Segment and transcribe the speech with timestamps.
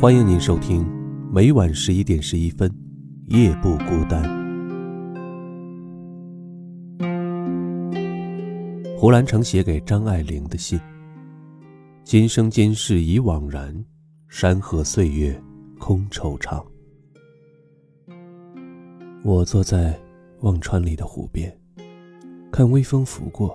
[0.00, 0.82] 欢迎您收听，
[1.30, 2.70] 每晚十一点十一分，
[3.26, 4.24] 《夜不孤单》。
[8.98, 10.80] 胡兰成写给张爱玲的信：
[12.02, 13.84] 今生今世已惘然，
[14.26, 15.38] 山河岁月
[15.78, 16.64] 空惆怅。
[19.22, 20.00] 我坐在
[20.40, 21.54] 忘川里的湖边，
[22.50, 23.54] 看微风拂过，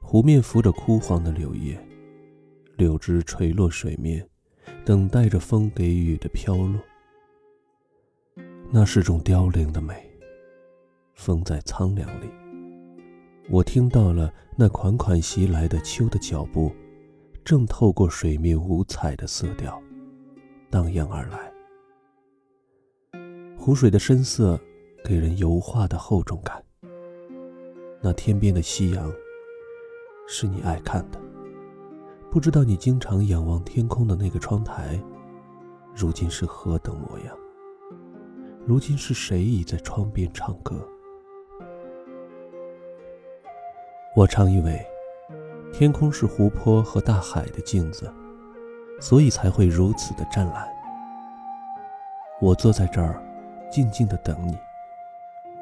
[0.00, 1.78] 湖面浮着枯黄的柳叶，
[2.78, 4.26] 柳枝垂落水面。
[4.84, 6.80] 等待着风给雨的飘落，
[8.68, 9.94] 那是种凋零的美。
[11.14, 12.28] 风在苍凉里，
[13.48, 16.72] 我听到了那款款袭来的秋的脚步，
[17.44, 19.80] 正透过水面五彩的色调，
[20.68, 21.52] 荡漾而来。
[23.56, 24.58] 湖水的深色
[25.04, 26.60] 给人油画的厚重感。
[28.00, 29.12] 那天边的夕阳，
[30.26, 31.20] 是你爱看的。
[32.32, 34.98] 不知道你经常仰望天空的那个窗台，
[35.94, 37.36] 如今是何等模样？
[38.64, 40.82] 如今是谁倚在窗边唱歌？
[44.16, 44.82] 我常以为，
[45.74, 48.10] 天空是湖泊和大海的镜子，
[48.98, 50.66] 所以才会如此的湛蓝。
[52.40, 53.22] 我坐在这儿，
[53.70, 54.56] 静静的等你，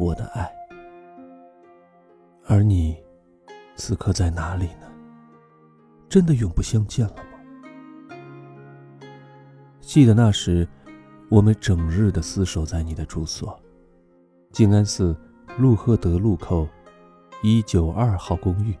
[0.00, 0.52] 我的爱。
[2.44, 2.96] 而你，
[3.76, 4.95] 此刻在哪里呢？
[6.08, 7.22] 真的永不相见了吗？
[9.80, 10.66] 记得那时，
[11.28, 13.58] 我们整日的厮守在你的住所——
[14.52, 15.16] 静安寺
[15.58, 16.68] 路赫德路口
[17.42, 18.76] 一九二号公寓，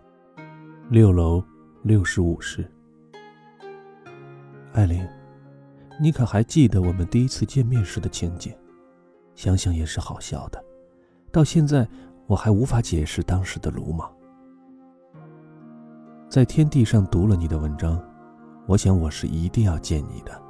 [0.90, 1.42] 六楼
[1.82, 2.68] 六十五室。
[4.72, 5.06] 艾琳，
[6.00, 8.54] 你可还记得我们第一次见面时的情景？
[9.34, 10.64] 想想也是好笑的，
[11.30, 11.86] 到现在
[12.26, 14.10] 我还无法解释当时的鲁莽。
[16.28, 18.02] 在天地上读了你的文章，
[18.66, 20.42] 我想我是一定要见你的。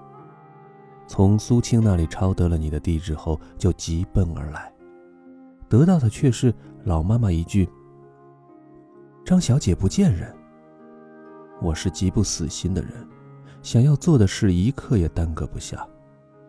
[1.06, 4.72] 从苏青那里抄得了你的地址后，就急奔而来，
[5.68, 6.52] 得到的却是
[6.84, 7.68] 老妈妈一句
[9.22, 10.34] ：“张小姐不见人。”
[11.60, 12.92] 我是极不死心的人，
[13.62, 15.86] 想要做的事一刻也耽搁不下，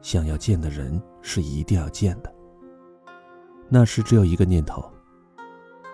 [0.02, 2.34] 想要见的人是一定要见的。
[3.70, 4.90] 那时只有一个念头：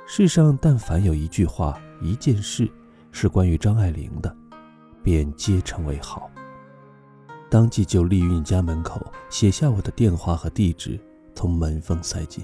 [0.05, 2.71] 世上但凡有一句话、一件事。
[3.13, 4.35] 是关于张爱玲的，
[5.03, 6.29] 便皆成为好。
[7.49, 10.99] 当即就立于你家门口，写下我的电话和地址，
[11.35, 12.43] 从门缝塞进。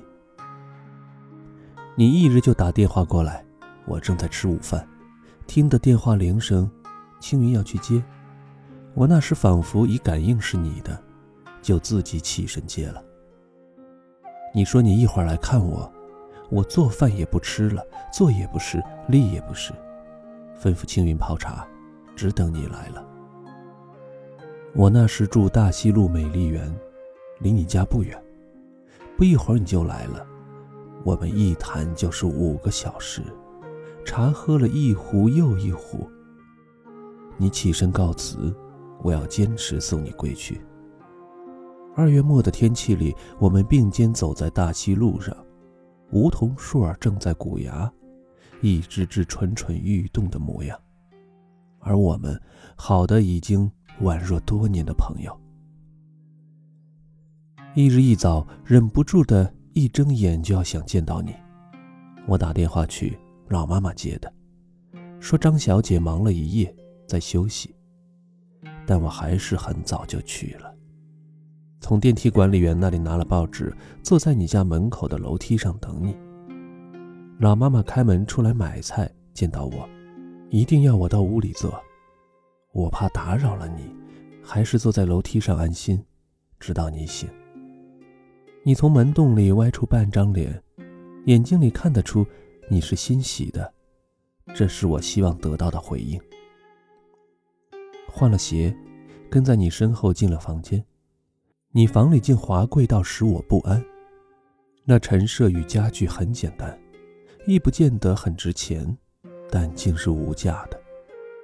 [1.96, 3.44] 你一日就打电话过来，
[3.85, 4.88] 我正在吃午饭，
[5.47, 6.69] 听得电话铃声，
[7.19, 8.02] 青云要去接，
[8.94, 10.97] 我那时仿佛已感应是你的，
[11.63, 13.03] 就自己起身接了。
[14.53, 15.91] 你说你一会儿来看我，
[16.52, 19.74] 我做饭也不吃了，坐也不是，立也不是。
[20.62, 21.66] 吩咐青云泡茶，
[22.16, 23.06] 只等你来了。
[24.75, 26.74] 我那时住大西路美丽园，
[27.40, 28.22] 离你家不远。
[29.18, 30.25] 不一会儿你就来了，
[31.03, 33.22] 我们一谈就是五个小时，
[34.06, 36.09] 茶喝了一壶又一壶。
[37.38, 38.53] 你起身告辞，
[39.02, 40.62] 我要坚持送你归去。
[41.96, 45.36] 二月末的天气里，我们并肩走在大西路上，
[46.12, 47.91] 梧桐树儿正在鼓芽。
[48.62, 50.80] 一只只蠢蠢欲动的模样，
[51.80, 52.40] 而我们
[52.75, 53.72] 好的已经
[54.02, 55.40] 宛若多年的朋友。
[57.75, 61.34] 一日一早，忍不住的一睁眼就要想见到你，
[62.28, 64.34] 我打电话去，老妈妈接的，
[65.20, 66.76] 说张小姐忙了一夜，
[67.08, 67.74] 在休息。
[68.86, 70.74] 但我还是很早就去了，
[71.80, 73.72] 从电梯管理员那里拿了报纸，
[74.02, 76.18] 坐在你家门口的楼梯上等你。
[77.40, 79.88] 老妈妈开门出来买菜，见到我，
[80.50, 81.82] 一定要我到屋里坐。
[82.74, 83.96] 我怕打扰了你，
[84.44, 86.04] 还是坐在楼梯上安心，
[86.60, 87.30] 直到你醒。
[88.62, 90.62] 你从门洞里歪出半张脸，
[91.28, 92.28] 眼睛里看得出
[92.70, 93.74] 你是欣喜的，
[94.53, 96.20] 这是我希望得到的回应。
[98.06, 98.76] 换了鞋，
[99.30, 100.84] 跟在你身后进了房间。
[101.72, 103.82] 你房里竟华贵到使我不安。
[104.84, 106.78] 那陈设与家具很简单。
[107.46, 108.97] 亦不见得很值钱，
[109.50, 110.80] 但竟是无价的，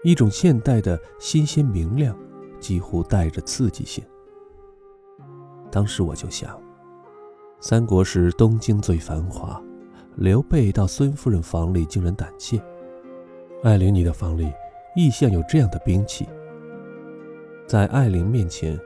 [0.03, 2.15] 一种现代的新鲜明亮，
[2.59, 4.03] 几乎带着刺激性。
[5.71, 6.61] 当时我就想，
[7.59, 9.61] 三国时东京最繁华，
[10.15, 12.61] 刘备到孙夫人房里惊人胆怯，
[13.63, 14.51] 艾琳你的房里
[14.95, 16.27] 亦像有这样的兵器。
[17.67, 18.79] 在艾琳面前，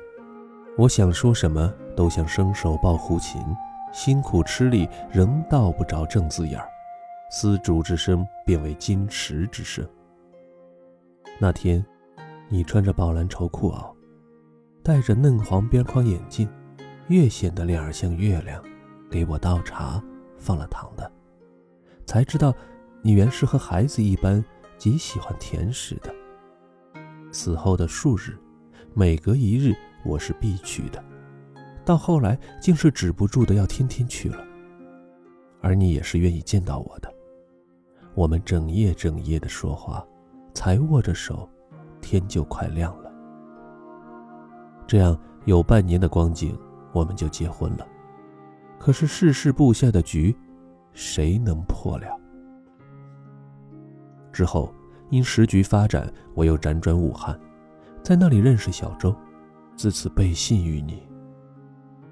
[0.77, 3.41] 我想说什么都像伸手抱胡琴，
[3.91, 6.69] 辛苦吃力仍道不着正字眼儿。
[7.31, 9.87] 丝竹之声变为金池之声。
[11.37, 11.85] 那天，
[12.49, 13.93] 你穿着宝蓝绸裤袄，
[14.83, 16.49] 戴着嫩黄边框眼镜，
[17.07, 18.63] 越显得脸儿像月亮，
[19.11, 20.03] 给我倒茶，
[20.37, 21.09] 放了糖的。
[22.05, 22.51] 才知道，
[23.03, 24.43] 你原是和孩子一般，
[24.77, 26.13] 极喜欢甜食的。
[27.31, 28.35] 此后的数日，
[28.95, 31.03] 每隔一日我是必去的，
[31.85, 34.43] 到后来竟是止不住的要天天去了。
[35.61, 37.13] 而你也是愿意见到我的。
[38.19, 40.05] 我们整夜整夜的说话，
[40.53, 41.49] 才握着手，
[42.01, 43.09] 天就快亮了。
[44.85, 46.53] 这样有半年的光景，
[46.91, 47.87] 我们就结婚了。
[48.77, 50.35] 可是世事布下的局。
[50.91, 52.07] 谁能破了？
[54.33, 54.73] 之后
[55.11, 57.39] 因时局发展，我又辗转武汉，
[58.03, 59.15] 在那里认识小周，
[59.77, 61.07] 自此背信于你。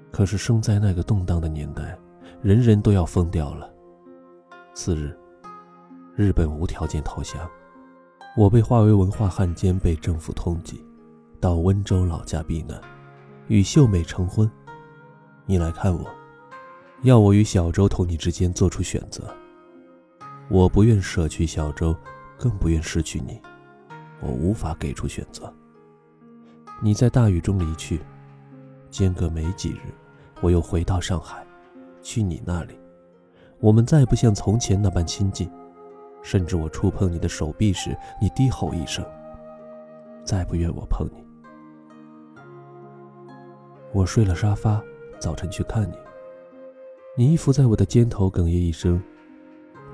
[0.09, 1.98] 可是生在那个动荡的年代，
[2.42, 3.69] 人人都要疯掉了。
[4.74, 5.13] 次日，
[6.18, 7.48] 日本无条件投降，
[8.36, 10.81] 我被划为文化汉奸，被政府通缉，
[11.40, 12.81] 到温州老家避难，
[13.50, 14.50] 与秀美成婚。
[15.46, 16.10] 你来看我。
[17.04, 19.31] 要我与小周同你之间做出选择，
[20.50, 21.96] 我不愿舍去小周，
[22.36, 23.40] 更不愿失去你，
[24.19, 25.54] 我无法给出选择。
[26.81, 28.02] 你在大雨中离去，
[28.90, 29.94] 间隔没几日，
[30.42, 31.46] 我又回到上海，
[32.02, 32.74] 去你那里，
[33.60, 35.48] 我们再不像从前那般亲近，
[36.30, 39.02] 甚至我触碰你的手臂时，你低吼一声，
[40.26, 41.26] 再不愿我碰你。
[43.94, 44.84] 我睡了沙发，
[45.22, 45.94] 早晨去看你。
[47.16, 49.02] 你依附在我的肩头，哽咽一声：“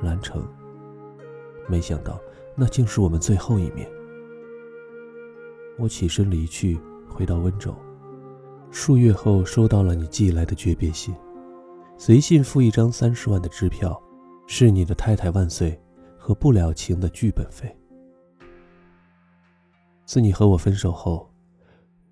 [0.01, 0.43] 兰城。”
[1.69, 2.19] 没想到，
[2.55, 3.87] 那竟是我们最后一面。
[5.77, 7.75] 我起身离去，回到温州。
[8.71, 11.13] 数月后，收到了你寄来的诀别信，
[11.95, 14.01] 随信附一张三十万的支票，
[14.47, 15.79] 是你的太太万岁
[16.25, 17.69] 和不了情的剧本费。
[20.05, 21.29] 自你和我分手后，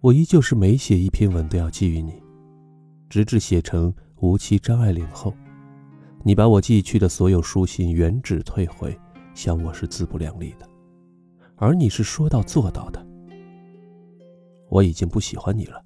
[0.02, 2.22] 我依旧是每写一篇文都要寄予你，
[3.10, 3.94] 直至写成。
[4.18, 5.34] 无期张爱玲后，
[6.24, 8.96] 你把我寄去的所有书信原址退回，
[9.34, 10.70] 想我是自不量力的，
[11.56, 13.04] 而你是说到做到的。
[14.70, 15.82] 我已经不喜欢你了，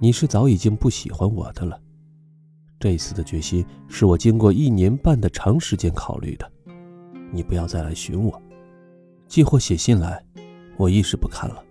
[0.00, 1.78] 你是早已经不喜欢我的了。
[2.78, 6.50] 这一次的决心是我经过一年半的长时间考虑的。
[7.34, 8.40] 你不要再来寻我，
[9.26, 10.24] 寄或写信来，
[10.76, 11.62] 我一时不看了。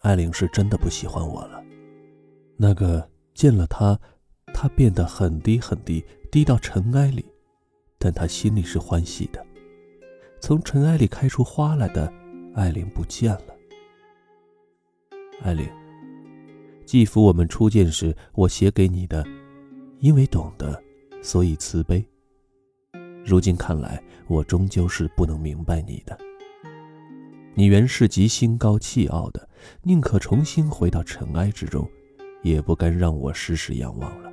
[0.00, 1.62] 艾玲是真的不喜欢我了，
[2.56, 3.08] 那个。
[3.34, 3.96] 见了他，
[4.52, 7.24] 他变得很低很低，低到尘埃里，
[7.96, 9.46] 但他心里是欢喜的。
[10.40, 12.12] 从尘埃里开出花来的
[12.56, 13.54] 艾琳不见了。
[15.40, 15.68] 艾琳，
[16.84, 19.24] 继父我们初见时，我写给你的，
[20.00, 20.82] 因为懂得，
[21.22, 22.04] 所以慈悲。
[23.28, 26.18] 如今看来，我终究是不能明白你的。
[27.54, 29.48] 你原是极心高气傲的，
[29.82, 31.88] 宁可重新回到尘埃之中。
[32.42, 34.32] 也不该让我时时仰望了。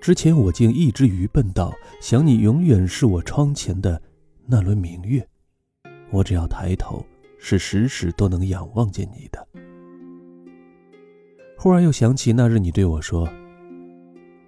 [0.00, 4.02] 之前我竟一直愚笨到想你永远是我窗前的
[4.46, 5.26] 那轮明月，
[6.10, 7.06] 我只要抬头，
[7.38, 9.46] 是时时都能仰望见你的。
[11.56, 13.28] 忽然又想起那日你对我说：“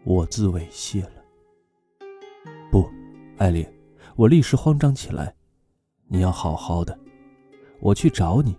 [0.03, 1.24] 我自猥亵了。”
[3.45, 3.67] 不，艾琳，
[4.17, 5.35] 我立时慌张起来。
[6.09, 6.99] 你要好好的，
[7.79, 8.57] 我去找你。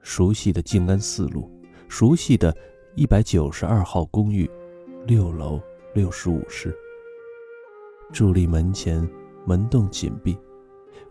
[0.00, 1.50] 熟悉的静安四路，
[1.86, 2.54] 熟悉的。
[2.94, 4.50] 一百九十二号公寓，
[5.06, 5.58] 六楼
[5.94, 6.74] 六十五室。
[8.12, 9.06] 伫立门前，
[9.46, 10.38] 门洞紧闭。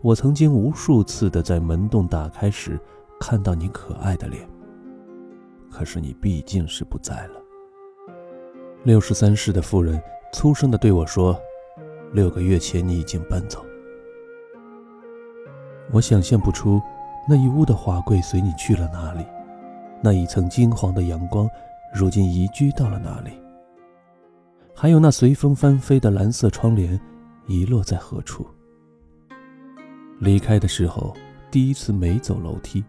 [0.00, 2.78] 我曾经无数次的在门洞打开时
[3.18, 4.48] 看到你可爱的脸。
[5.70, 7.42] 可是你毕竟是不在了。
[8.84, 10.00] 六十三室的妇人
[10.32, 11.36] 粗声的对我说
[12.12, 13.64] ：“六个月前你已经搬走。”
[15.90, 16.80] 我想象不出
[17.28, 19.26] 那一屋的华贵随你去了哪里，
[20.02, 21.48] 那一层金黄的阳光。
[21.94, 23.32] 如今移居到了哪里？
[24.74, 26.98] 还有那随风翻飞的蓝色窗帘，
[27.46, 28.46] 遗落在何处？
[30.18, 31.14] 离开的时候，
[31.50, 32.82] 第一次没走楼梯。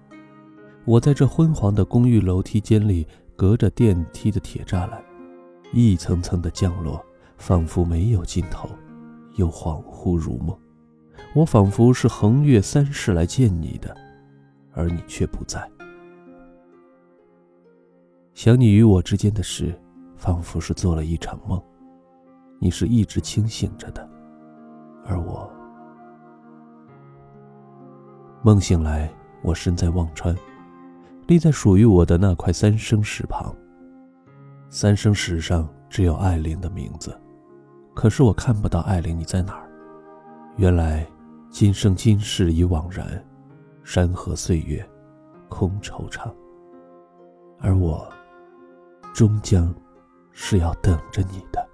[0.86, 5.04] 我在这昏黄的公寓楼梯间里，隔着电梯的铁栅栏，
[5.74, 7.06] 一层层的降落，
[7.38, 8.70] 仿佛没有尽头，
[9.36, 10.58] 又恍惚如梦。
[11.36, 13.96] 我仿佛是横越三世来见你的，
[14.72, 15.70] 而你却不在。
[18.34, 19.80] 想你与我之间的事，
[20.16, 21.62] 仿佛是做了一场梦。
[22.60, 24.08] 你是一直清醒着的，
[25.06, 25.52] 而我
[28.42, 29.12] 梦醒来，
[29.42, 30.36] 我身在忘川，
[31.28, 33.56] 立在属于我的那块三生石旁。
[34.70, 37.16] 三生石上只有艾琳的名字，
[37.94, 39.70] 可是我看不到艾琳，你在哪儿？
[40.58, 41.08] 原来
[41.50, 43.24] 今生今世已惘然，
[43.84, 44.84] 山河岁月
[45.48, 46.34] 空惆怅。
[47.60, 48.12] 而我，
[49.14, 49.74] 终将
[50.32, 51.66] 是要等着你的。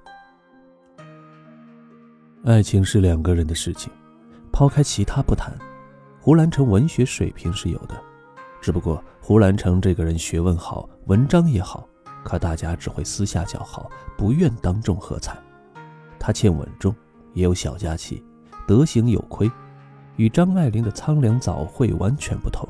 [2.43, 3.91] 爱情是两个人的事情，
[4.51, 5.57] 抛开其他不谈，
[6.19, 7.95] 胡兰成文学水平是有的，
[8.61, 11.88] 只不过胡兰成这个人学问好，文章也好，
[12.23, 15.38] 可大家只会私下叫好，不愿当众喝彩。
[16.19, 16.93] 他欠稳重，
[17.33, 18.23] 也有小家气，
[18.67, 19.49] 德行有亏，
[20.17, 22.67] 与张爱玲的苍凉早慧完全不同。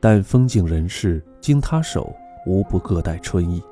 [0.00, 2.14] 但风景人事经他手，
[2.46, 3.62] 无不各带春意。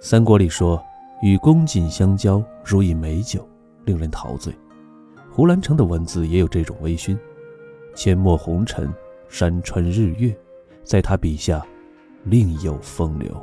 [0.00, 0.82] 三国里说。
[1.22, 3.48] 与公瑾相交，如饮美酒，
[3.86, 4.52] 令人陶醉。
[5.30, 7.16] 胡兰成的文字也有这种微醺，
[7.94, 8.92] 阡陌红尘，
[9.26, 10.36] 山川日月，
[10.82, 11.64] 在他笔下，
[12.24, 13.34] 另有风流。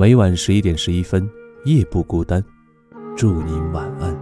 [0.00, 1.28] 每晚十一点十一分，
[1.66, 2.42] 夜不孤单，
[3.14, 4.19] 祝您晚安。